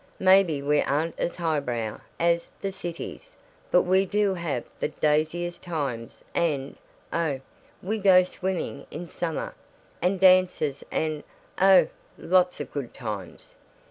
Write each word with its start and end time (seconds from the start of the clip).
Maybe 0.17 0.63
we 0.63 0.81
aren't 0.81 1.13
as 1.19 1.35
highbrow 1.35 1.99
as 2.19 2.47
the 2.59 2.71
Cities, 2.71 3.35
but 3.69 3.83
we 3.83 4.03
do 4.07 4.33
have 4.33 4.63
the 4.79 4.87
daisiest 4.87 5.61
times 5.61 6.23
and 6.33 6.75
oh, 7.13 7.39
we 7.83 7.99
go 7.99 8.23
swimming 8.23 8.87
in 8.89 9.09
summer, 9.09 9.53
and 10.01 10.19
dances 10.19 10.83
and 10.91 11.23
oh, 11.61 11.87
lots 12.17 12.59
of 12.59 12.71
good 12.71 12.95
times. 12.95 13.53